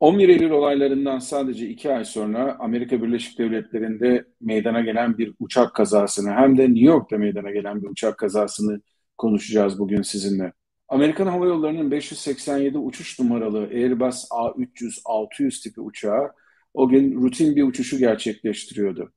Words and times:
11 0.00 0.28
Eylül 0.28 0.50
olaylarından 0.50 1.18
sadece 1.18 1.68
iki 1.68 1.92
ay 1.92 2.04
sonra 2.04 2.56
Amerika 2.58 3.02
Birleşik 3.02 3.38
Devletleri'nde 3.38 4.24
meydana 4.40 4.80
gelen 4.80 5.18
bir 5.18 5.34
uçak 5.38 5.74
kazasını 5.74 6.30
hem 6.30 6.58
de 6.58 6.62
New 6.62 6.86
York'ta 6.86 7.18
meydana 7.18 7.50
gelen 7.50 7.82
bir 7.82 7.88
uçak 7.88 8.18
kazasını 8.18 8.80
konuşacağız 9.16 9.78
bugün 9.78 10.02
sizinle. 10.02 10.52
Amerikan 10.88 11.26
Hava 11.26 11.46
Yolları'nın 11.46 11.90
587 11.90 12.78
uçuş 12.78 13.20
numaralı 13.20 13.58
Airbus 13.58 14.24
A300-600 14.30 15.62
tipi 15.62 15.80
uçağı 15.80 16.32
o 16.74 16.88
gün 16.88 17.22
rutin 17.22 17.56
bir 17.56 17.62
uçuşu 17.62 17.98
gerçekleştiriyordu. 17.98 19.12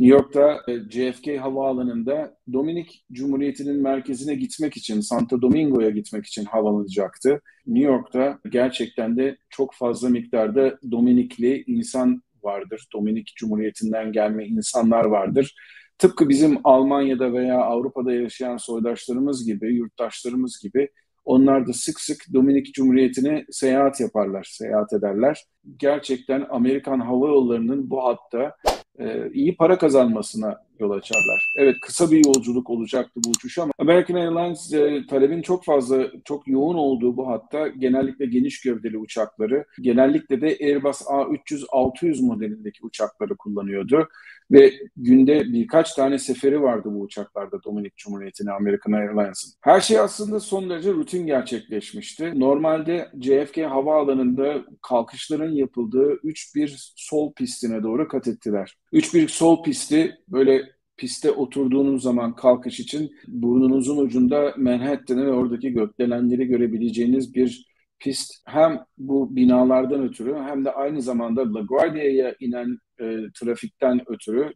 New 0.00 0.16
York'ta 0.16 0.60
e, 0.68 0.90
JFK 0.90 1.40
Havaalanı'nda 1.40 2.36
Dominik 2.52 3.04
Cumhuriyeti'nin 3.12 3.82
merkezine 3.82 4.34
gitmek 4.34 4.76
için, 4.76 5.00
Santo 5.00 5.42
Domingo'ya 5.42 5.90
gitmek 5.90 6.26
için 6.26 6.44
havalanacaktı. 6.44 7.40
New 7.66 7.92
York'ta 7.92 8.38
gerçekten 8.50 9.16
de 9.16 9.36
çok 9.50 9.74
fazla 9.74 10.08
miktarda 10.08 10.78
Dominikli 10.90 11.64
insan 11.66 12.22
vardır. 12.42 12.88
Dominik 12.92 13.32
Cumhuriyeti'nden 13.36 14.12
gelme 14.12 14.46
insanlar 14.46 15.04
vardır. 15.04 15.54
Tıpkı 15.98 16.28
bizim 16.28 16.58
Almanya'da 16.64 17.32
veya 17.32 17.60
Avrupa'da 17.60 18.12
yaşayan 18.12 18.56
soydaşlarımız 18.56 19.46
gibi, 19.46 19.74
yurttaşlarımız 19.74 20.60
gibi 20.62 20.88
onlar 21.24 21.66
da 21.66 21.72
sık 21.72 22.00
sık 22.00 22.18
Dominik 22.34 22.74
Cumhuriyeti'ne 22.74 23.44
seyahat 23.50 24.00
yaparlar, 24.00 24.48
seyahat 24.50 24.92
ederler. 24.92 25.44
Gerçekten 25.76 26.46
Amerikan 26.50 27.00
Hava 27.00 27.28
Yolları'nın 27.28 27.90
bu 27.90 28.04
hatta 28.04 28.56
e, 29.00 29.30
iyi 29.32 29.56
para 29.56 29.78
kazanmasına 29.78 30.62
yol 30.80 30.90
açarlar. 30.90 31.52
Evet 31.56 31.76
kısa 31.82 32.10
bir 32.10 32.24
yolculuk 32.26 32.70
olacaktı 32.70 33.20
bu 33.24 33.30
uçuş 33.30 33.58
ama 33.58 33.72
American 33.78 34.16
Airlines 34.16 34.72
e, 34.72 35.06
talebin 35.06 35.42
çok 35.42 35.64
fazla, 35.64 36.06
çok 36.24 36.48
yoğun 36.48 36.74
olduğu 36.74 37.16
bu 37.16 37.28
hatta 37.28 37.68
genellikle 37.68 38.26
geniş 38.26 38.60
gövdeli 38.60 38.98
uçakları, 38.98 39.64
genellikle 39.80 40.40
de 40.40 40.46
Airbus 40.46 41.00
A300-600 41.02 42.26
modelindeki 42.26 42.78
uçakları 42.86 43.36
kullanıyordu. 43.36 44.08
Ve 44.50 44.72
günde 44.96 45.52
birkaç 45.52 45.94
tane 45.94 46.18
seferi 46.18 46.62
vardı 46.62 46.88
bu 46.92 47.00
uçaklarda 47.00 47.62
Dominik 47.62 47.96
Cumhuriyeti'ne 47.96 48.52
American 48.52 48.92
Airlines'ın. 48.92 49.52
Her 49.60 49.80
şey 49.80 49.98
aslında 49.98 50.40
son 50.40 50.70
derece 50.70 50.92
rutin 50.92 51.26
gerçekleşmişti. 51.26 52.40
Normalde 52.40 53.10
JFK 53.20 53.58
havaalanında 53.58 54.64
kalkışların 54.82 55.52
yapıldığı 55.52 56.12
3-1 56.12 56.92
sol 56.96 57.32
pistine 57.32 57.82
doğru 57.82 58.08
kat 58.08 58.28
ettiler. 58.28 58.76
3-1 58.92 59.28
sol 59.28 59.62
pisti 59.62 60.16
böyle 60.28 60.62
piste 60.96 61.30
oturduğunuz 61.30 62.02
zaman 62.02 62.34
kalkış 62.34 62.80
için 62.80 63.10
burnunuzun 63.28 63.96
ucunda 63.96 64.54
Manhattan'ı 64.56 65.26
ve 65.26 65.32
oradaki 65.32 65.72
gökdelenleri 65.72 66.46
görebileceğiniz 66.46 67.34
bir 67.34 67.69
pist 68.00 68.32
hem 68.46 68.84
bu 68.98 69.36
binalardan 69.36 70.02
ötürü 70.02 70.34
hem 70.34 70.64
de 70.64 70.72
aynı 70.72 71.02
zamanda 71.02 71.54
LaGuardia'ya 71.54 72.34
inen 72.40 72.78
e, 73.00 73.16
trafikten 73.34 74.00
ötürü 74.06 74.52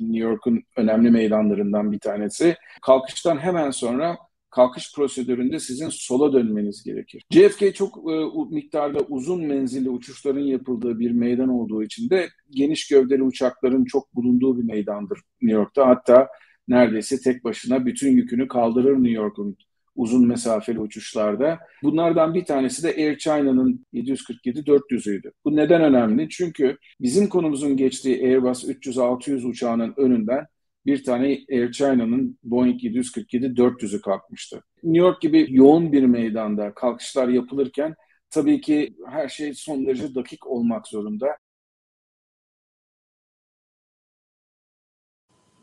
New 0.00 0.18
York'un 0.18 0.62
önemli 0.76 1.10
meydanlarından 1.10 1.92
bir 1.92 1.98
tanesi. 1.98 2.56
Kalkıştan 2.82 3.38
hemen 3.38 3.70
sonra 3.70 4.16
kalkış 4.50 4.94
prosedüründe 4.94 5.58
sizin 5.58 5.88
sola 5.88 6.32
dönmeniz 6.32 6.82
gerekir. 6.84 7.24
JFK 7.30 7.74
çok 7.74 8.12
e, 8.12 8.54
miktarda 8.54 8.98
uzun 8.98 9.46
menzilli 9.46 9.90
uçuşların 9.90 10.40
yapıldığı 10.40 10.98
bir 10.98 11.10
meydan 11.10 11.48
olduğu 11.48 11.82
için 11.82 12.10
de 12.10 12.28
geniş 12.50 12.88
gövdeli 12.88 13.22
uçakların 13.22 13.84
çok 13.84 14.14
bulunduğu 14.14 14.58
bir 14.58 14.64
meydandır 14.64 15.18
New 15.42 15.58
York'ta. 15.58 15.88
Hatta 15.88 16.28
neredeyse 16.68 17.20
tek 17.20 17.44
başına 17.44 17.86
bütün 17.86 18.10
yükünü 18.10 18.48
kaldırır 18.48 18.94
New 18.94 19.10
York'un 19.10 19.56
uzun 19.96 20.26
mesafeli 20.26 20.80
uçuşlarda. 20.80 21.58
Bunlardan 21.82 22.34
bir 22.34 22.44
tanesi 22.44 22.82
de 22.82 22.88
Air 22.88 23.18
China'nın 23.18 23.86
747-400'üydü. 23.94 25.32
Bu 25.44 25.56
neden 25.56 25.82
önemli? 25.82 26.28
Çünkü 26.28 26.78
bizim 27.00 27.28
konumuzun 27.28 27.76
geçtiği 27.76 28.26
Airbus 28.26 28.64
300-600 28.64 29.46
uçağının 29.46 29.94
önünden 29.96 30.46
bir 30.86 31.04
tane 31.04 31.38
Air 31.50 31.72
China'nın 31.72 32.38
Boeing 32.42 32.82
747-400'ü 32.84 34.00
kalkmıştı. 34.00 34.62
New 34.82 35.06
York 35.06 35.20
gibi 35.20 35.46
yoğun 35.50 35.92
bir 35.92 36.02
meydanda 36.02 36.74
kalkışlar 36.74 37.28
yapılırken 37.28 37.94
tabii 38.30 38.60
ki 38.60 38.94
her 39.10 39.28
şey 39.28 39.54
son 39.54 39.86
derece 39.86 40.14
dakik 40.14 40.46
olmak 40.46 40.88
zorunda. 40.88 41.26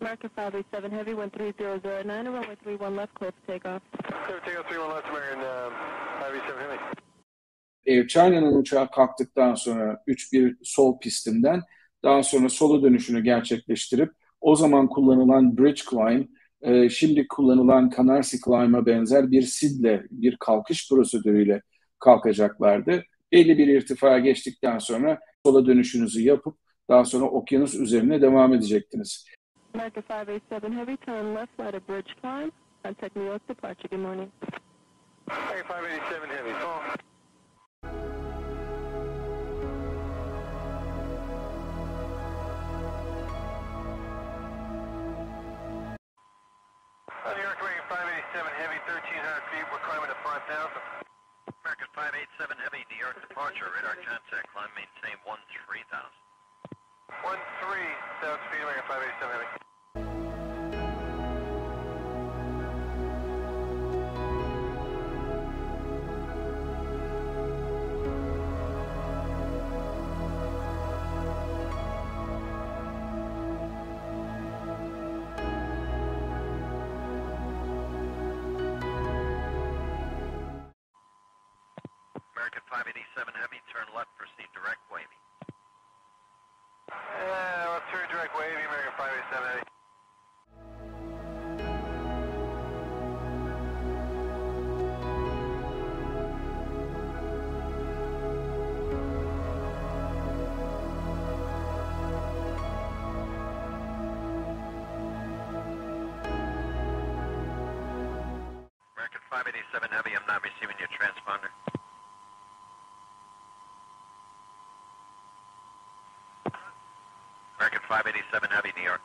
America 0.02 0.30
587 0.30 0.92
Heavy, 0.92 1.14
1309, 1.14 2.06
runway 2.06 2.46
31 2.52 2.98
left, 2.98 3.14
clear 3.16 3.32
for 3.32 3.54
takeoff. 3.54 3.82
Clear 4.26 4.40
takeoff 4.40 4.66
31 4.66 4.88
left, 4.96 5.08
American 5.08 5.40
uh, 5.40 5.70
587 6.22 6.60
Heavy. 6.60 6.78
Air 7.88 8.08
China'nın 8.08 8.56
uçağı 8.56 8.92
kalktıktan 8.92 9.56
sonra 9.56 10.04
3-1 10.08 10.56
sol 10.64 11.00
pistinden 11.00 11.62
daha 12.04 12.24
sonra 12.24 12.50
sola 12.50 12.84
dönüşünü 12.84 13.24
gerçekleştirip 13.24 14.12
o 14.42 14.56
zaman 14.56 14.88
kullanılan 14.88 15.58
bridge 15.58 15.82
climb, 15.90 16.26
e, 16.62 16.90
şimdi 16.90 17.28
kullanılan 17.28 17.92
Canarsie 17.98 18.40
climb'a 18.46 18.86
benzer 18.86 19.32
bir 19.32 19.42
sidle, 19.42 20.04
bir 20.12 20.38
kalkış 20.38 20.90
prosedürüyle 20.90 21.62
kalkacaklardı. 22.00 23.04
Belli 23.32 23.58
bir 23.58 23.68
irtifaya 23.68 24.20
geçtikten 24.20 24.80
sonra 24.80 25.20
sola 25.46 25.66
dönüşünüzü 25.66 26.22
yapıp 26.22 26.58
daha 26.90 27.06
sonra 27.06 27.26
okyanus 27.26 27.76
üzerine 27.76 28.22
devam 28.22 28.54
edecektiniz. 28.54 29.26
America 29.74 30.02
587 30.08 30.72
Heavy, 30.74 30.98
turn 30.98 31.34
left, 31.34 31.52
right 31.58 31.74
at 31.74 31.86
bridge 31.86 32.16
climb. 32.22 32.52
Contact 32.84 33.16
New 33.16 33.26
York 33.26 33.42
departure. 33.48 33.88
Good 33.88 34.00
morning. 34.00 34.32
America 35.28 35.64
587 35.68 36.30
Heavy, 36.30 36.52
call. 36.58 36.82
New 47.30 47.46
York 47.46 47.62
American 47.62 47.86
587 47.88 48.52
Heavy, 48.58 48.80
1,300 48.90 49.44
feet. 49.54 49.66
We're 49.70 49.86
climbing 49.86 50.10
to 50.10 50.18
5,000. 50.26 50.50
American 51.62 51.90
587 51.94 52.58
Heavy, 52.58 52.82
New 52.90 52.98
York 52.98 53.22
departure. 53.22 53.70
Radar 53.70 53.96
contact. 54.02 54.50
Climb 54.50 54.74
maintain 54.74 55.16
13,000. 55.24 56.29
13, 58.22 58.30
Southspeed, 58.30 58.62
American 58.62 58.84
587 58.88 59.32
Heavy. 59.32 59.48
American 82.36 82.62
587 82.70 83.34
Heavy, 83.36 83.60
turn 83.72 83.86
left, 83.96 84.10
proceed 84.18 84.48
direct 84.54 84.80
wavy. 84.92 85.29
Direct 88.10 88.34
wavy, 88.38 88.64
American 88.66 88.94
587 88.98 89.64
American 108.96 109.22
587 109.30 109.90
Heavy, 109.92 110.16
I'm 110.16 110.26
not 110.28 110.42
receiving 110.44 110.76
your 110.80 110.90
transponder. 110.96 111.52
587 117.90 118.50
Heavy, 118.52 118.70
New 118.70 118.84
York. 118.84 119.02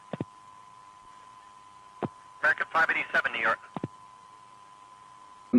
American 2.42 2.66
587 2.72 3.32
New 3.32 3.42
York. 3.42 3.58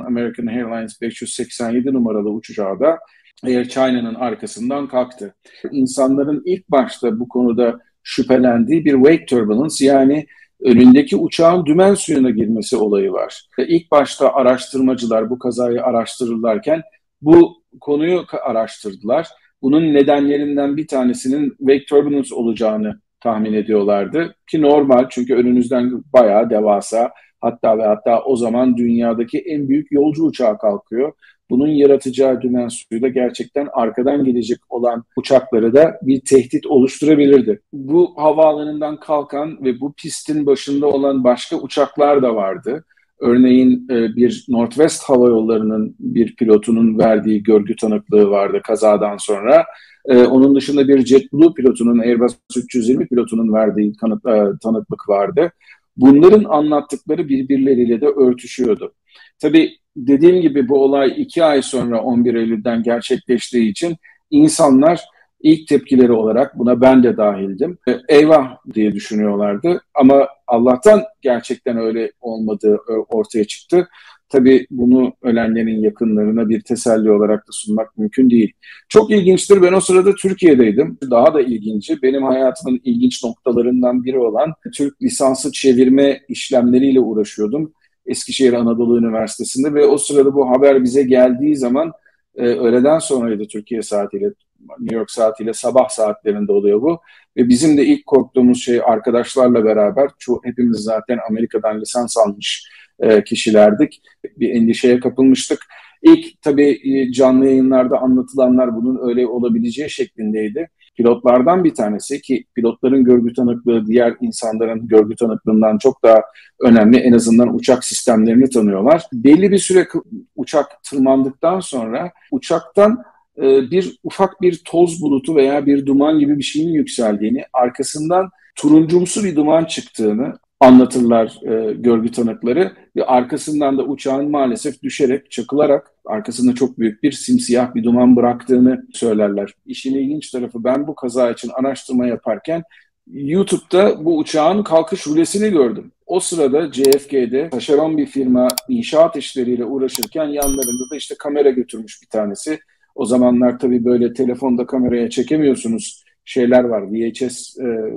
American 0.08 0.48
Airlines 0.48 1.02
587 1.02 1.94
numaralı 1.94 2.30
uçacağı 2.30 2.80
da 2.80 3.00
Air 3.44 3.66
China'nın 3.66 4.16
arkasından 4.16 4.88
kalktı. 4.88 5.36
İnsanların 5.72 6.42
ilk 6.46 6.70
başta 6.72 7.20
bu 7.20 7.28
konuda 7.28 7.80
şüphelendiği 8.04 8.86
bir 8.86 8.94
wake 8.94 9.26
turbulence 9.26 9.86
yani 9.86 10.28
önündeki 10.62 11.16
uçağın 11.16 11.66
dümen 11.66 11.94
suyuna 11.94 12.30
girmesi 12.30 12.78
olayı 12.78 13.12
var. 13.12 13.48
İlk 13.58 13.92
başta 13.92 14.34
araştırmacılar 14.34 15.30
bu 15.30 15.40
kazayı 15.40 15.84
araştırırlarken 15.84 16.82
bu 17.22 17.64
konuyu 17.82 18.26
araştırdılar 18.44 19.28
bunun 19.62 19.94
nedenlerinden 19.94 20.78
bir 20.78 20.88
tanesinin 20.88 21.50
wake 21.60 21.86
turbulence 21.86 22.36
olacağını 22.36 23.05
tahmin 23.26 23.54
ediyorlardı. 23.54 24.36
Ki 24.48 24.62
normal 24.62 25.06
çünkü 25.10 25.36
önünüzden 25.36 26.04
bayağı 26.14 26.50
devasa 26.50 27.12
hatta 27.42 27.78
ve 27.78 27.86
hatta 27.86 28.22
o 28.22 28.36
zaman 28.36 28.78
dünyadaki 28.78 29.40
en 29.40 29.70
büyük 29.70 29.92
yolcu 29.92 30.24
uçağı 30.24 30.58
kalkıyor. 30.58 31.14
bunun 31.50 31.68
yaratacağı 31.68 32.42
dümen 32.42 32.70
da 32.92 33.08
gerçekten 33.08 33.68
arkadan 33.74 34.24
gelecek 34.24 34.60
olan 34.70 35.04
uçakları 35.16 35.74
da 35.74 36.00
bir 36.02 36.22
tehdit 36.22 36.66
oluşturabilirdi. 36.66 37.62
Bu 37.74 38.14
havaalanından 38.18 39.00
kalkan 39.00 39.64
ve 39.64 39.80
bu 39.80 39.94
pistin 39.94 40.46
başında 40.46 40.88
olan 40.88 41.24
başka 41.24 41.56
uçaklar 41.56 42.22
da 42.24 42.36
vardı. 42.36 42.86
Örneğin 43.20 43.88
e, 43.90 44.16
bir 44.16 44.46
Northwest 44.50 45.04
Hava 45.04 45.28
Yolları'nın 45.30 45.96
bir 46.00 46.36
pilotunun 46.36 47.00
verdiği 47.00 47.44
görgü 47.44 47.76
tanıklığı 47.76 48.30
vardı 48.30 48.62
kazadan 48.64 49.18
sonra. 49.18 49.66
E, 50.06 50.24
onun 50.24 50.56
dışında 50.56 50.88
bir 50.88 51.06
JetBlue 51.06 51.54
pilotunun, 51.54 52.00
Airbus 52.00 52.34
320 52.58 53.08
pilotunun 53.08 53.54
verdiği 53.54 53.94
tanık, 54.02 54.26
e, 54.26 54.44
tanıklık 54.64 55.10
vardı. 55.10 55.52
Bunların 55.98 56.44
anlattıkları 56.44 57.30
birbirleriyle 57.30 58.02
de 58.02 58.06
örtüşüyordu. 58.06 58.94
Tabii 59.42 59.72
dediğim 59.96 60.42
gibi 60.42 60.70
bu 60.70 60.84
olay 60.84 61.14
iki 61.18 61.44
ay 61.44 61.62
sonra 61.62 62.02
11 62.02 62.36
Eylül'den 62.36 62.84
gerçekleştiği 62.84 63.72
için 63.72 63.96
insanlar 64.32 65.02
ilk 65.46 65.68
tepkileri 65.68 66.12
olarak 66.12 66.60
buna 66.60 66.82
ben 66.82 67.04
de 67.04 67.18
dahildim. 67.18 67.78
E, 67.88 67.92
eyvah 68.10 68.58
diye 68.74 68.94
düşünüyorlardı 68.94 69.82
ama 69.94 70.28
Allah'tan 70.48 71.04
gerçekten 71.22 71.78
öyle 71.78 72.12
olmadığı 72.22 72.76
e, 72.76 72.92
ortaya 72.92 73.46
çıktı. 73.46 73.88
Tabii 74.30 74.68
bunu 74.72 75.14
ölenlerin 75.22 75.82
yakınlarına 75.82 76.50
bir 76.50 76.62
teselli 76.62 77.12
olarak 77.12 77.40
da 77.40 77.52
sunmak 77.52 77.98
mümkün 77.98 78.30
değil. 78.30 78.54
Çok 78.90 79.12
ilginçtir. 79.12 79.62
Ben 79.62 79.74
o 79.74 79.82
sırada 79.82 80.16
Türkiye'deydim. 80.16 80.98
Daha 81.12 81.34
da 81.34 81.42
ilginci. 81.42 82.02
Benim 82.02 82.24
hayatımın 82.24 82.82
ilginç 82.84 83.24
noktalarından 83.24 84.04
biri 84.04 84.20
olan 84.20 84.54
Türk 84.74 85.02
lisansı 85.02 85.52
çevirme 85.52 86.22
işlemleriyle 86.30 87.00
uğraşıyordum. 87.00 87.74
Eskişehir 88.06 88.54
Anadolu 88.54 89.00
Üniversitesi'nde 89.00 89.74
ve 89.74 89.86
o 89.86 89.98
sırada 89.98 90.34
bu 90.34 90.50
haber 90.50 90.84
bize 90.84 91.04
geldiği 91.04 91.56
zaman 91.56 91.92
e, 92.36 92.42
öğleden 92.42 93.00
sonraydı 93.00 93.48
Türkiye 93.48 93.82
saatiyle, 93.82 94.34
New 94.80 94.96
York 94.96 95.12
saatiyle 95.12 95.54
sabah 95.54 95.90
saatlerinde 95.90 96.52
oluyor 96.52 96.82
bu. 96.82 97.00
Ve 97.38 97.50
bizim 97.50 97.78
de 97.78 97.86
ilk 97.86 98.06
korktuğumuz 98.06 98.64
şey 98.64 98.82
arkadaşlarla 98.86 99.66
beraber, 99.66 100.10
çoğu, 100.20 100.42
hepimiz 100.44 100.78
zaten 100.78 101.20
Amerika'dan 101.30 101.82
lisans 101.82 102.18
almış 102.18 102.70
e, 103.00 103.24
kişilerdik. 103.24 104.02
Bir 104.38 104.50
endişeye 104.50 105.00
kapılmıştık. 105.00 105.60
İlk 106.02 106.42
tabii 106.42 106.80
e, 106.84 107.12
canlı 107.12 107.46
yayınlarda 107.46 107.98
anlatılanlar 107.98 108.76
bunun 108.76 109.10
öyle 109.10 109.28
olabileceği 109.28 109.90
şeklindeydi. 109.90 110.70
Pilotlardan 110.98 111.64
bir 111.64 111.74
tanesi 111.74 112.22
ki 112.22 112.46
pilotların 112.56 113.04
görgü 113.04 113.34
tanıklığı 113.34 113.88
diğer 113.88 114.16
insanların 114.22 114.88
görgü 114.88 115.16
tanıklığından 115.16 115.78
çok 115.78 116.04
daha 116.04 116.22
önemli. 116.62 116.98
En 116.98 117.14
azından 117.14 117.56
uçak 117.56 117.84
sistemlerini 117.84 118.50
tanıyorlar. 118.50 119.04
Belli 119.14 119.52
bir 119.52 119.58
süre 119.58 119.88
uçak 120.36 120.84
tırmandıktan 120.84 121.60
sonra 121.60 122.12
uçaktan 122.32 123.04
e, 123.38 123.72
bir 123.72 123.98
ufak 124.04 124.42
bir 124.42 124.62
toz 124.66 125.02
bulutu 125.02 125.36
veya 125.36 125.66
bir 125.66 125.86
duman 125.86 126.20
gibi 126.20 126.38
bir 126.38 126.44
şeyin 126.44 126.74
yükseldiğini, 126.74 127.44
arkasından 127.54 128.30
turuncumsu 128.56 129.24
bir 129.24 129.36
duman 129.36 129.66
çıktığını 129.66 130.34
anlatırlar 130.60 131.40
e, 131.44 131.74
görgü 131.74 132.12
tanıkları 132.12 132.72
ve 132.96 133.06
arkasından 133.06 133.78
da 133.78 133.84
uçağın 133.84 134.32
maalesef 134.32 134.84
düşerek, 134.84 135.32
çakılarak 135.32 135.92
arkasında 136.06 136.56
çok 136.56 136.80
büyük 136.80 137.04
bir 137.04 137.12
simsiyah 137.12 137.76
bir 137.76 137.84
duman 137.84 138.16
bıraktığını 138.16 138.86
söylerler. 138.94 139.54
İşin 139.66 139.96
ilginç 139.96 140.32
tarafı 140.32 140.64
ben 140.64 140.88
bu 140.88 140.96
kaza 140.96 141.32
için 141.32 141.50
araştırma 141.50 142.08
yaparken 142.08 142.64
YouTube'da 143.12 144.06
bu 144.06 144.18
uçağın 144.18 144.64
kalkış 144.64 145.08
rulesini 145.08 145.50
gördüm. 145.50 145.92
O 146.06 146.20
sırada 146.20 146.72
JFK'de 146.72 147.50
taşeron 147.50 147.98
bir 147.98 148.06
firma 148.06 148.48
inşaat 148.70 149.16
işleriyle 149.16 149.66
uğraşırken 149.66 150.26
yanlarında 150.26 150.90
da 150.92 150.96
işte 150.96 151.16
kamera 151.20 151.50
götürmüş 151.50 152.02
bir 152.02 152.08
tanesi. 152.08 152.60
O 152.96 153.06
zamanlar 153.06 153.60
tabii 153.60 153.86
böyle 153.86 154.14
telefonda 154.14 154.66
kameraya 154.66 155.10
çekemiyorsunuz 155.10 156.04
şeyler 156.26 156.64
var. 156.64 156.84
VHS 156.92 157.58
e, 157.60 157.94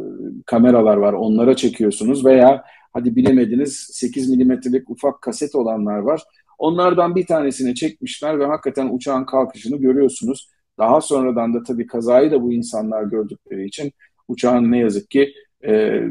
kameralar 0.46 0.96
var. 0.96 1.12
Onlara 1.12 1.56
çekiyorsunuz 1.56 2.24
veya 2.24 2.64
hadi 2.92 3.16
bilemediniz 3.16 3.88
8 3.92 4.30
milimetrelik 4.30 4.90
ufak 4.90 5.22
kaset 5.22 5.54
olanlar 5.54 5.98
var. 5.98 6.22
Onlardan 6.58 7.14
bir 7.14 7.26
tanesini 7.26 7.74
çekmişler 7.74 8.38
ve 8.38 8.46
hakikaten 8.46 8.88
uçağın 8.92 9.24
kalkışını 9.24 9.76
görüyorsunuz. 9.76 10.48
Daha 10.78 11.00
sonradan 11.00 11.54
da 11.54 11.62
tabii 11.62 11.86
kazayı 11.86 12.30
da 12.30 12.42
bu 12.42 12.52
insanlar 12.52 13.02
gördükleri 13.02 13.66
için 13.66 13.92
uçağın 14.28 14.72
ne 14.72 14.78
yazık 14.78 15.10
ki 15.10 15.32
e, 15.66 16.02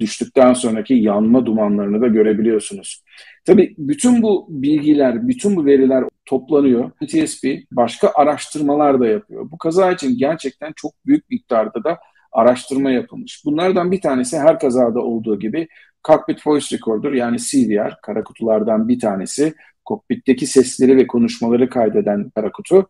düştükten 0.00 0.52
sonraki 0.52 0.94
yanma 0.94 1.46
dumanlarını 1.46 2.00
da 2.00 2.06
görebiliyorsunuz. 2.06 3.02
Tabii 3.48 3.74
bütün 3.78 4.22
bu 4.22 4.46
bilgiler, 4.48 5.28
bütün 5.28 5.56
bu 5.56 5.66
veriler 5.66 6.04
toplanıyor. 6.26 6.90
TSP 6.90 7.46
başka 7.72 8.12
araştırmalar 8.14 9.00
da 9.00 9.06
yapıyor. 9.06 9.50
Bu 9.50 9.58
kaza 9.58 9.92
için 9.92 10.18
gerçekten 10.18 10.72
çok 10.76 10.92
büyük 11.06 11.30
miktarda 11.30 11.84
da 11.84 11.98
araştırma 12.32 12.90
yapılmış. 12.90 13.42
Bunlardan 13.44 13.92
bir 13.92 14.00
tanesi 14.00 14.38
her 14.38 14.58
kazada 14.58 15.00
olduğu 15.00 15.38
gibi 15.38 15.68
Cockpit 16.08 16.46
Voice 16.46 16.76
Recorder 16.76 17.12
yani 17.12 17.38
CVR, 17.38 17.94
kara 18.02 18.24
kutulardan 18.24 18.88
bir 18.88 19.00
tanesi. 19.00 19.54
Kokpitteki 19.84 20.46
sesleri 20.46 20.96
ve 20.96 21.06
konuşmaları 21.06 21.68
kaydeden 21.68 22.30
kara 22.34 22.52
kutu. 22.52 22.88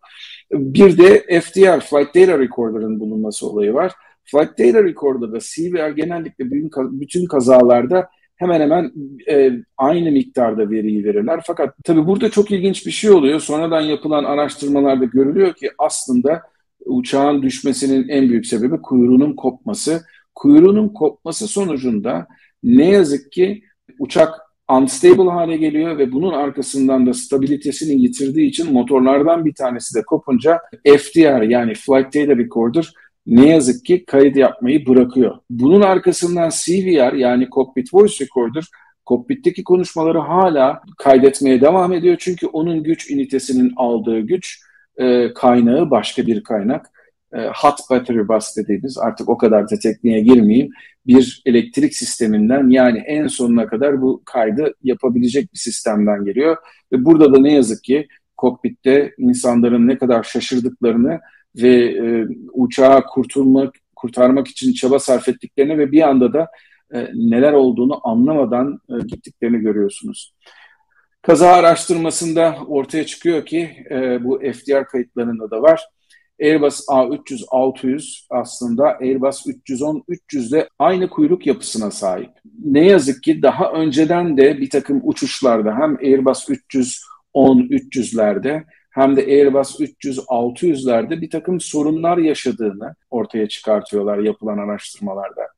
Bir 0.52 0.98
de 0.98 1.40
FDR, 1.40 1.80
Flight 1.80 2.14
Data 2.14 2.38
Recorder'ın 2.38 3.00
bulunması 3.00 3.48
olayı 3.48 3.74
var. 3.74 3.92
Flight 4.24 4.58
Data 4.58 4.84
Recorder'da 4.84 5.38
CVR 5.38 5.90
genellikle 5.90 6.44
bütün 6.74 7.26
kazalarda 7.26 8.08
hemen 8.38 8.60
hemen 8.60 8.92
e, 9.30 9.52
aynı 9.76 10.10
miktarda 10.10 10.70
veriyi 10.70 11.04
verirler. 11.04 11.40
Fakat 11.46 11.74
tabii 11.84 12.06
burada 12.06 12.30
çok 12.30 12.50
ilginç 12.50 12.86
bir 12.86 12.90
şey 12.90 13.10
oluyor. 13.10 13.40
Sonradan 13.40 13.80
yapılan 13.80 14.24
araştırmalarda 14.24 15.04
görülüyor 15.04 15.54
ki 15.54 15.70
aslında 15.78 16.42
uçağın 16.84 17.42
düşmesinin 17.42 18.08
en 18.08 18.28
büyük 18.28 18.46
sebebi 18.46 18.82
kuyruğunun 18.82 19.32
kopması. 19.32 20.02
Kuyruğunun 20.34 20.88
kopması 20.88 21.48
sonucunda 21.48 22.26
ne 22.62 22.90
yazık 22.90 23.32
ki 23.32 23.62
uçak 23.98 24.34
unstable 24.70 25.30
hale 25.30 25.56
geliyor 25.56 25.98
ve 25.98 26.12
bunun 26.12 26.32
arkasından 26.32 27.06
da 27.06 27.14
stabilitesini 27.14 28.02
yitirdiği 28.02 28.48
için 28.48 28.72
motorlardan 28.72 29.44
bir 29.44 29.54
tanesi 29.54 29.94
de 29.94 30.02
kopunca 30.02 30.60
FDR 30.84 31.42
yani 31.42 31.74
Flight 31.74 32.14
Data 32.14 32.36
Recorder 32.36 32.92
ne 33.28 33.48
yazık 33.48 33.84
ki 33.84 34.04
kayıt 34.04 34.36
yapmayı 34.36 34.86
bırakıyor. 34.86 35.38
Bunun 35.50 35.80
arkasından 35.80 36.50
CVR 36.50 37.12
yani 37.12 37.48
Cockpit 37.54 37.94
Voice 37.94 38.24
Recorder 38.24 38.64
kokpitteki 39.04 39.64
konuşmaları 39.64 40.18
hala 40.18 40.82
kaydetmeye 40.98 41.60
devam 41.60 41.92
ediyor. 41.92 42.16
Çünkü 42.18 42.46
onun 42.46 42.82
güç 42.82 43.10
ünitesinin 43.10 43.72
aldığı 43.76 44.20
güç 44.20 44.60
e, 44.96 45.34
kaynağı 45.34 45.90
başka 45.90 46.26
bir 46.26 46.42
kaynak. 46.42 46.90
E, 47.32 47.38
hot 47.38 47.78
battery 47.90 48.28
bus 48.28 48.56
dediğimiz 48.56 48.98
artık 48.98 49.28
o 49.28 49.38
kadar 49.38 49.70
da 49.70 49.78
tekniğe 49.82 50.20
girmeyeyim. 50.20 50.70
Bir 51.06 51.42
elektrik 51.46 51.94
sisteminden 51.94 52.68
yani 52.68 52.98
en 52.98 53.26
sonuna 53.26 53.66
kadar 53.66 54.02
bu 54.02 54.22
kaydı 54.24 54.74
yapabilecek 54.82 55.52
bir 55.52 55.58
sistemden 55.58 56.24
geliyor. 56.24 56.56
Ve 56.92 57.04
burada 57.04 57.34
da 57.34 57.40
ne 57.40 57.52
yazık 57.52 57.84
ki 57.84 58.08
kokpitte 58.36 59.14
insanların 59.18 59.88
ne 59.88 59.98
kadar 59.98 60.22
şaşırdıklarını 60.22 61.20
ve 61.56 61.84
e, 61.84 62.26
uçağı 62.52 63.04
kurtulmak 63.04 63.74
kurtarmak 63.96 64.48
için 64.48 64.72
çaba 64.72 64.98
sarf 64.98 65.28
ettiklerini 65.28 65.78
ve 65.78 65.92
bir 65.92 66.08
anda 66.08 66.32
da 66.32 66.46
e, 66.94 67.08
neler 67.14 67.52
olduğunu 67.52 68.08
anlamadan 68.08 68.80
e, 68.88 69.06
gittiklerini 69.06 69.58
görüyorsunuz. 69.58 70.34
Kaza 71.22 71.52
araştırmasında 71.52 72.56
ortaya 72.66 73.06
çıkıyor 73.06 73.46
ki 73.46 73.70
e, 73.90 74.24
bu 74.24 74.38
FDR 74.38 74.84
kayıtlarında 74.84 75.50
da 75.50 75.62
var. 75.62 75.88
Airbus 76.42 76.88
A300-600 76.88 78.26
aslında 78.30 78.84
Airbus 78.84 79.46
310-300 79.46 80.48
ile 80.48 80.68
aynı 80.78 81.10
kuyruk 81.10 81.46
yapısına 81.46 81.90
sahip. 81.90 82.30
Ne 82.64 82.86
yazık 82.86 83.22
ki 83.22 83.42
daha 83.42 83.72
önceden 83.72 84.36
de 84.36 84.58
bir 84.58 84.70
takım 84.70 85.00
uçuşlarda 85.04 85.74
hem 85.74 85.96
Airbus 85.96 86.48
310-300'lerde 86.48 88.64
hem 88.98 89.16
de 89.16 89.20
Airbus 89.20 89.80
300-600'lerde 89.80 91.20
bir 91.20 91.30
takım 91.30 91.60
sorunlar 91.60 92.18
yaşadığını 92.18 92.94
ortaya 93.10 93.48
çıkartıyorlar 93.48 94.18
yapılan 94.18 94.58
araştırmalarda. 94.58 95.48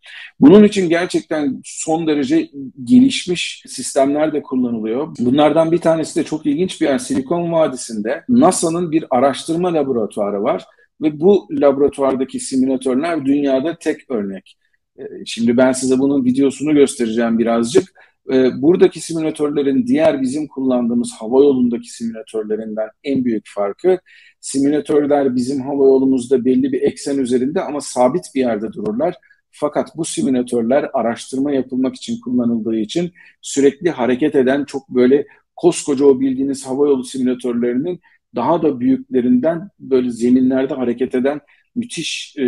Bunun 0.40 0.64
için 0.64 0.88
gerçekten 0.88 1.60
son 1.64 2.06
derece 2.06 2.50
gelişmiş 2.84 3.64
sistemler 3.66 4.32
de 4.32 4.42
kullanılıyor. 4.42 5.16
Bunlardan 5.18 5.72
bir 5.72 5.78
tanesi 5.78 6.20
de 6.20 6.24
çok 6.24 6.46
ilginç 6.46 6.80
bir 6.80 6.86
yer 6.86 6.98
Silikon 6.98 7.52
Vadisi'nde 7.52 8.24
NASA'nın 8.28 8.90
bir 8.90 9.04
araştırma 9.10 9.74
laboratuvarı 9.74 10.42
var 10.42 10.64
ve 11.02 11.20
bu 11.20 11.48
laboratuvardaki 11.50 12.40
simülatörler 12.40 13.24
dünyada 13.24 13.76
tek 13.80 14.10
örnek. 14.10 14.56
Ee, 14.98 15.02
şimdi 15.26 15.56
ben 15.56 15.72
size 15.72 15.98
bunun 15.98 16.24
videosunu 16.24 16.74
göstereceğim 16.74 17.38
birazcık. 17.38 18.09
Ee, 18.32 18.62
buradaki 18.62 19.00
simülatörlerin 19.00 19.86
diğer 19.86 20.22
bizim 20.22 20.48
kullandığımız 20.48 21.12
hava 21.18 21.44
yolundaki 21.44 21.92
simülatörlerinden 21.92 22.88
en 23.04 23.24
büyük 23.24 23.48
farkı 23.48 23.98
simülatörler 24.40 25.36
bizim 25.36 25.60
hava 25.60 25.84
yolumuzda 25.84 26.44
belli 26.44 26.72
bir 26.72 26.82
eksen 26.82 27.18
üzerinde 27.18 27.60
ama 27.62 27.80
sabit 27.80 28.24
bir 28.34 28.40
yerde 28.40 28.72
dururlar. 28.72 29.14
Fakat 29.50 29.96
bu 29.96 30.04
simülatörler 30.04 30.90
araştırma 30.92 31.52
yapılmak 31.52 31.94
için 31.96 32.20
kullanıldığı 32.20 32.76
için 32.76 33.12
sürekli 33.42 33.90
hareket 33.90 34.34
eden 34.34 34.64
çok 34.64 34.88
böyle 34.88 35.26
koskoca 35.56 36.04
o 36.04 36.20
bildiğiniz 36.20 36.66
hava 36.66 36.86
yolu 36.88 37.04
simülatörlerinin 37.04 38.00
daha 38.34 38.62
da 38.62 38.80
büyüklerinden 38.80 39.68
böyle 39.78 40.10
zeminlerde 40.10 40.74
hareket 40.74 41.14
eden 41.14 41.40
müthiş 41.74 42.34
e, 42.38 42.44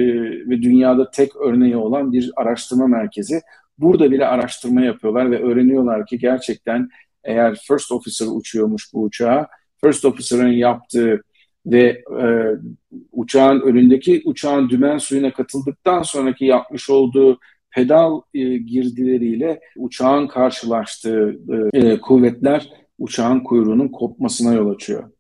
ve 0.49 0.63
dünyada 0.63 1.11
tek 1.11 1.37
örneği 1.37 1.77
olan 1.77 2.13
bir 2.13 2.31
araştırma 2.37 2.87
merkezi. 2.87 3.41
Burada 3.79 4.11
bile 4.11 4.27
araştırma 4.27 4.83
yapıyorlar 4.83 5.31
ve 5.31 5.43
öğreniyorlar 5.43 6.07
ki 6.07 6.19
gerçekten 6.19 6.89
eğer 7.25 7.59
first 7.69 7.93
officer 7.93 8.27
uçuyormuş 8.31 8.95
bu 8.95 9.03
uçağa, 9.03 9.49
first 9.85 10.05
officer'ın 10.05 10.53
yaptığı 10.53 11.23
ve 11.67 12.03
e, 12.21 12.27
uçağın 13.13 13.61
önündeki 13.61 14.23
uçağın 14.25 14.69
dümen 14.69 14.99
suyuna 14.99 15.33
katıldıktan 15.33 16.03
sonraki 16.03 16.45
yapmış 16.45 16.91
olduğu 16.91 17.39
pedal 17.71 18.21
e, 18.35 18.59
girdileriyle 18.59 19.61
uçağın 19.77 20.27
karşılaştığı 20.27 21.39
e, 21.75 22.01
kuvvetler 22.01 22.71
uçağın 22.99 23.41
kuyruğunun 23.41 23.89
kopmasına 23.89 24.55
yol 24.55 24.71
açıyor. 24.75 25.11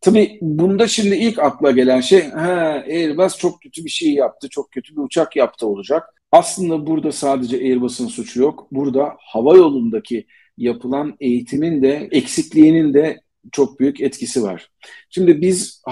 Tabii 0.00 0.38
bunda 0.42 0.86
şimdi 0.86 1.16
ilk 1.16 1.38
akla 1.38 1.70
gelen 1.70 2.00
şey 2.00 2.30
ha, 2.30 2.82
Airbus 2.86 3.38
çok 3.38 3.62
kötü 3.62 3.84
bir 3.84 3.90
şey 3.90 4.14
yaptı, 4.14 4.48
çok 4.48 4.70
kötü 4.70 4.96
bir 4.96 5.00
uçak 5.00 5.36
yaptı 5.36 5.66
olacak. 5.66 6.21
Aslında 6.32 6.86
burada 6.86 7.12
sadece 7.12 7.56
Airbus'un 7.56 8.06
suçu 8.06 8.40
yok. 8.42 8.68
Burada 8.72 9.16
hava 9.18 9.56
yolundaki 9.56 10.26
yapılan 10.58 11.16
eğitimin 11.20 11.82
de 11.82 12.08
eksikliğinin 12.10 12.94
de 12.94 13.20
çok 13.52 13.80
büyük 13.80 14.00
etkisi 14.00 14.42
var. 14.42 14.70
Şimdi 15.10 15.40
biz 15.40 15.82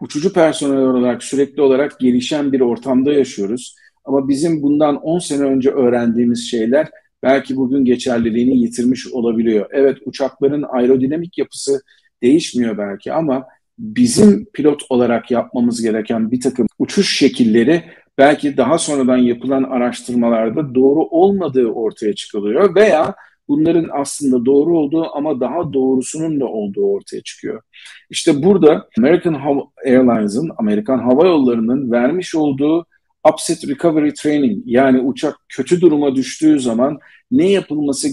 uçucu 0.00 0.32
personel 0.32 0.82
olarak 0.82 1.24
sürekli 1.24 1.62
olarak 1.62 2.00
gelişen 2.00 2.52
bir 2.52 2.60
ortamda 2.60 3.12
yaşıyoruz. 3.12 3.74
Ama 4.04 4.28
bizim 4.28 4.62
bundan 4.62 4.96
10 4.96 5.18
sene 5.18 5.42
önce 5.42 5.70
öğrendiğimiz 5.70 6.50
şeyler 6.50 6.88
belki 7.22 7.56
bugün 7.56 7.84
geçerliliğini 7.84 8.58
yitirmiş 8.58 9.06
olabiliyor. 9.06 9.66
Evet 9.72 9.98
uçakların 10.04 10.64
aerodinamik 10.68 11.38
yapısı 11.38 11.82
değişmiyor 12.22 12.78
belki 12.78 13.12
ama 13.12 13.46
bizim 13.78 14.44
pilot 14.44 14.82
olarak 14.88 15.30
yapmamız 15.30 15.82
gereken 15.82 16.30
bir 16.30 16.40
takım 16.40 16.66
uçuş 16.78 17.18
şekilleri 17.18 17.84
belki 18.18 18.56
daha 18.56 18.78
sonradan 18.78 19.16
yapılan 19.16 19.62
araştırmalarda 19.62 20.74
doğru 20.74 21.00
olmadığı 21.00 21.66
ortaya 21.66 22.14
çıkılıyor 22.14 22.74
veya 22.74 23.14
bunların 23.48 23.88
aslında 23.92 24.46
doğru 24.46 24.78
olduğu 24.78 25.16
ama 25.16 25.40
daha 25.40 25.72
doğrusunun 25.72 26.40
da 26.40 26.46
olduğu 26.46 26.86
ortaya 26.92 27.22
çıkıyor. 27.22 27.62
İşte 28.10 28.42
burada 28.42 28.88
American 28.98 29.62
Airlines'ın, 29.84 30.50
Amerikan 30.58 30.98
Hava 30.98 31.26
Yolları'nın 31.26 31.92
vermiş 31.92 32.34
olduğu 32.34 32.86
Upset 33.32 33.68
Recovery 33.68 34.12
Training 34.14 34.62
yani 34.66 35.00
uçak 35.00 35.36
kötü 35.48 35.80
duruma 35.80 36.14
düştüğü 36.14 36.60
zaman 36.60 36.98
ne 37.30 37.50
yapılması 37.50 38.08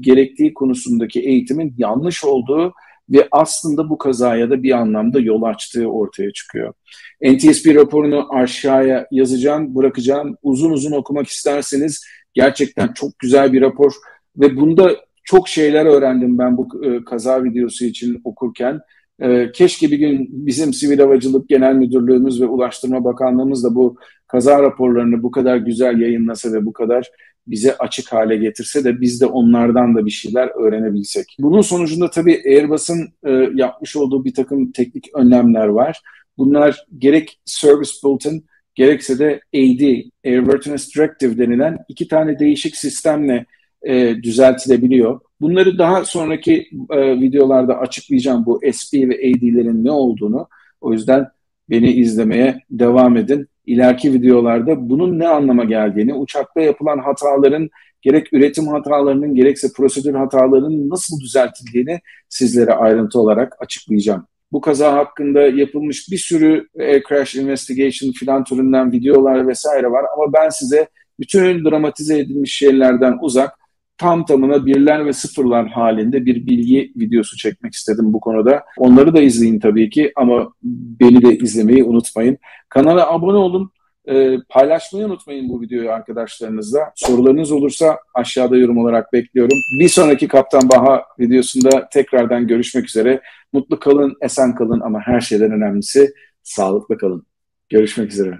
gerektiği 0.00 0.54
konusundaki 0.54 1.20
eğitimin 1.20 1.74
yanlış 1.78 2.24
olduğu 2.24 2.74
ve 3.12 3.28
aslında 3.32 3.90
bu 3.90 3.98
kazaya 3.98 4.50
da 4.50 4.62
bir 4.62 4.70
anlamda 4.70 5.20
yol 5.20 5.42
açtığı 5.42 5.86
ortaya 5.86 6.32
çıkıyor. 6.32 6.74
NTSB 7.22 7.74
raporunu 7.74 8.34
aşağıya 8.34 9.06
yazacağım, 9.10 9.74
bırakacağım. 9.74 10.36
Uzun 10.42 10.70
uzun 10.70 10.92
okumak 10.92 11.26
isterseniz 11.26 12.04
gerçekten 12.34 12.92
çok 12.92 13.18
güzel 13.18 13.52
bir 13.52 13.60
rapor 13.60 13.92
ve 14.36 14.56
bunda 14.56 14.96
çok 15.24 15.48
şeyler 15.48 15.86
öğrendim 15.86 16.38
ben 16.38 16.56
bu 16.56 16.84
e, 16.84 17.04
kaza 17.04 17.44
videosu 17.44 17.84
için 17.84 18.20
okurken. 18.24 18.80
E, 19.20 19.52
keşke 19.52 19.90
bir 19.90 19.98
gün 19.98 20.28
bizim 20.30 20.72
Sivil 20.72 20.98
Havacılık 20.98 21.48
Genel 21.48 21.74
Müdürlüğümüz 21.74 22.40
ve 22.40 22.46
Ulaştırma 22.46 23.04
Bakanlığımız 23.04 23.64
da 23.64 23.74
bu 23.74 23.96
kaza 24.26 24.62
raporlarını 24.62 25.22
bu 25.22 25.30
kadar 25.30 25.56
güzel 25.56 26.00
yayınlasa 26.00 26.52
ve 26.52 26.66
bu 26.66 26.72
kadar 26.72 27.10
bize 27.46 27.76
açık 27.76 28.12
hale 28.12 28.36
getirse 28.36 28.84
de 28.84 29.00
biz 29.00 29.20
de 29.20 29.26
onlardan 29.26 29.94
da 29.94 30.06
bir 30.06 30.10
şeyler 30.10 30.48
öğrenebilsek. 30.48 31.36
Bunun 31.38 31.60
sonucunda 31.60 32.10
tabii 32.10 32.42
Airbus'un 32.46 33.08
e, 33.26 33.30
yapmış 33.54 33.96
olduğu 33.96 34.24
bir 34.24 34.34
takım 34.34 34.72
teknik 34.72 35.14
önlemler 35.14 35.66
var. 35.66 36.02
Bunlar 36.38 36.86
gerek 36.98 37.40
Service 37.44 37.90
Bulletin 38.02 38.46
gerekse 38.74 39.18
de 39.18 39.40
AD, 39.54 40.02
Airworthiness 40.24 40.94
Directive 40.94 41.38
denilen 41.38 41.78
iki 41.88 42.08
tane 42.08 42.38
değişik 42.38 42.76
sistemle 42.76 43.46
e, 43.82 44.16
düzeltilebiliyor. 44.22 45.20
Bunları 45.40 45.78
daha 45.78 46.04
sonraki 46.04 46.68
e, 46.90 47.20
videolarda 47.20 47.78
açıklayacağım 47.78 48.46
bu 48.46 48.60
SP 48.78 48.92
ve 48.94 49.14
AD'lerin 49.14 49.84
ne 49.84 49.90
olduğunu. 49.90 50.48
O 50.80 50.92
yüzden 50.92 51.26
beni 51.70 51.92
izlemeye 51.92 52.60
devam 52.70 53.16
edin. 53.16 53.48
İleriki 53.66 54.12
videolarda 54.12 54.88
bunun 54.90 55.18
ne 55.18 55.28
anlama 55.28 55.64
geldiğini, 55.64 56.14
uçakta 56.14 56.60
yapılan 56.60 56.98
hataların 56.98 57.70
gerek 58.02 58.32
üretim 58.32 58.68
hatalarının 58.68 59.34
gerekse 59.34 59.68
prosedür 59.76 60.14
hatalarının 60.14 60.90
nasıl 60.90 61.20
düzeltildiğini 61.20 62.00
sizlere 62.28 62.72
ayrıntı 62.72 63.20
olarak 63.20 63.56
açıklayacağım. 63.60 64.26
Bu 64.52 64.60
kaza 64.60 64.92
hakkında 64.92 65.40
yapılmış 65.40 66.10
bir 66.10 66.18
sürü 66.18 66.68
air 66.80 67.02
crash 67.08 67.34
investigation 67.34 68.12
filan 68.12 68.44
türünden 68.44 68.92
videolar 68.92 69.48
vesaire 69.48 69.90
var 69.90 70.04
ama 70.16 70.32
ben 70.32 70.48
size 70.48 70.88
bütün 71.20 71.64
dramatize 71.64 72.18
edilmiş 72.18 72.54
şeylerden 72.54 73.18
uzak 73.20 73.58
tam 74.02 74.24
tamına 74.24 74.66
birler 74.66 75.06
ve 75.06 75.12
sıfırlar 75.12 75.68
halinde 75.68 76.26
bir 76.26 76.46
bilgi 76.46 76.92
videosu 76.96 77.36
çekmek 77.36 77.74
istedim 77.74 78.12
bu 78.12 78.20
konuda. 78.20 78.64
Onları 78.78 79.14
da 79.14 79.22
izleyin 79.22 79.60
tabii 79.60 79.90
ki 79.90 80.12
ama 80.16 80.52
beni 81.00 81.22
de 81.22 81.36
izlemeyi 81.36 81.84
unutmayın. 81.84 82.38
Kanala 82.68 83.10
abone 83.10 83.38
olun. 83.38 83.70
E, 84.08 84.36
paylaşmayı 84.48 85.06
unutmayın 85.06 85.48
bu 85.48 85.60
videoyu 85.60 85.92
arkadaşlarınızla. 85.92 86.92
Sorularınız 86.94 87.52
olursa 87.52 87.98
aşağıda 88.14 88.56
yorum 88.56 88.78
olarak 88.78 89.12
bekliyorum. 89.12 89.58
Bir 89.80 89.88
sonraki 89.88 90.28
Kaptan 90.28 90.68
Baha 90.68 91.04
videosunda 91.18 91.88
tekrardan 91.92 92.46
görüşmek 92.46 92.88
üzere. 92.88 93.20
Mutlu 93.52 93.78
kalın, 93.78 94.16
esen 94.20 94.54
kalın 94.54 94.80
ama 94.80 95.00
her 95.00 95.20
şeyden 95.20 95.52
önemlisi 95.52 96.14
sağlıklı 96.42 96.98
kalın. 96.98 97.26
Görüşmek 97.68 98.12
üzere. 98.12 98.38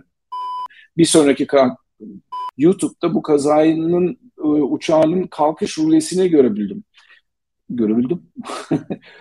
Bir 0.97 1.05
sonraki 1.05 1.47
YouTube'da 2.59 3.15
bu 3.15 3.23
kazanın 3.23 4.32
uçağının 4.49 5.27
kalkış 5.27 5.79
rulesini 5.79 6.29
görebildim. 6.31 6.85
Görebildim. 7.69 8.33